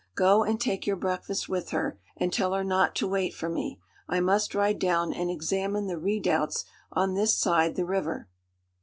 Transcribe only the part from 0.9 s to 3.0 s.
breakfast with her, and tell her not